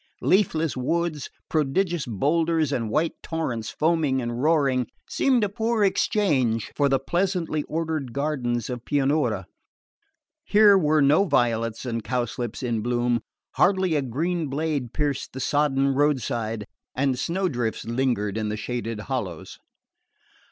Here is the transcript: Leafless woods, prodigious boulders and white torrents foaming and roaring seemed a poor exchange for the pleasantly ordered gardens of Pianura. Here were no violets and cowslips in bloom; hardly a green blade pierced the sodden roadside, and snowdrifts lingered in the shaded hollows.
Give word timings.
Leafless 0.23 0.75
woods, 0.75 1.29
prodigious 1.47 2.07
boulders 2.07 2.71
and 2.71 2.89
white 2.89 3.13
torrents 3.21 3.69
foaming 3.69 4.19
and 4.19 4.41
roaring 4.41 4.87
seemed 5.07 5.43
a 5.43 5.47
poor 5.47 5.83
exchange 5.83 6.71
for 6.75 6.89
the 6.89 6.97
pleasantly 6.97 7.61
ordered 7.69 8.11
gardens 8.11 8.67
of 8.67 8.83
Pianura. 8.83 9.45
Here 10.43 10.75
were 10.75 11.03
no 11.03 11.25
violets 11.25 11.85
and 11.85 12.03
cowslips 12.03 12.63
in 12.63 12.81
bloom; 12.81 13.21
hardly 13.57 13.93
a 13.93 14.01
green 14.01 14.47
blade 14.47 14.91
pierced 14.91 15.33
the 15.33 15.39
sodden 15.39 15.89
roadside, 15.93 16.65
and 16.95 17.19
snowdrifts 17.19 17.85
lingered 17.85 18.39
in 18.39 18.49
the 18.49 18.57
shaded 18.57 19.01
hollows. 19.01 19.59